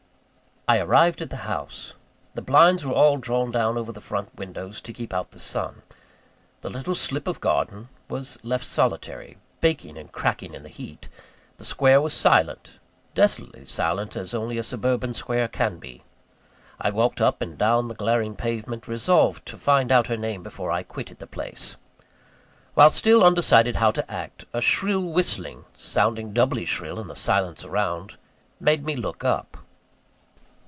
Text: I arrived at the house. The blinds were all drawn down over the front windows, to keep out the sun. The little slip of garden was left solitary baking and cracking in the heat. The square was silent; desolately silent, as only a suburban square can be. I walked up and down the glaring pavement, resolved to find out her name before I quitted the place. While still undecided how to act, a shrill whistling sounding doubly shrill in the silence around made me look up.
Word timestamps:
I 0.67 0.77
arrived 0.77 1.21
at 1.21 1.29
the 1.29 1.35
house. 1.37 1.95
The 2.33 2.41
blinds 2.41 2.85
were 2.85 2.93
all 2.93 3.17
drawn 3.17 3.51
down 3.51 3.77
over 3.77 3.91
the 3.91 3.99
front 3.99 4.33
windows, 4.37 4.79
to 4.83 4.93
keep 4.93 5.13
out 5.13 5.31
the 5.31 5.39
sun. 5.39 5.81
The 6.61 6.69
little 6.69 6.95
slip 6.95 7.27
of 7.27 7.41
garden 7.41 7.89
was 8.07 8.37
left 8.41 8.63
solitary 8.63 9.37
baking 9.59 9.97
and 9.97 10.09
cracking 10.13 10.53
in 10.53 10.63
the 10.63 10.69
heat. 10.69 11.09
The 11.57 11.65
square 11.65 11.99
was 11.99 12.13
silent; 12.13 12.79
desolately 13.15 13.65
silent, 13.65 14.15
as 14.15 14.33
only 14.33 14.57
a 14.57 14.63
suburban 14.63 15.13
square 15.13 15.49
can 15.49 15.77
be. 15.79 16.03
I 16.79 16.89
walked 16.89 17.19
up 17.19 17.41
and 17.41 17.57
down 17.57 17.89
the 17.89 17.95
glaring 17.95 18.37
pavement, 18.37 18.87
resolved 18.87 19.45
to 19.47 19.57
find 19.57 19.91
out 19.91 20.07
her 20.07 20.15
name 20.15 20.41
before 20.41 20.71
I 20.71 20.83
quitted 20.83 21.19
the 21.19 21.27
place. 21.27 21.75
While 22.75 22.91
still 22.91 23.25
undecided 23.25 23.75
how 23.77 23.91
to 23.91 24.09
act, 24.09 24.45
a 24.53 24.61
shrill 24.61 25.01
whistling 25.03 25.65
sounding 25.75 26.31
doubly 26.31 26.63
shrill 26.65 26.97
in 27.01 27.07
the 27.07 27.15
silence 27.15 27.65
around 27.65 28.15
made 28.61 28.85
me 28.85 28.95
look 28.95 29.25
up. 29.25 29.57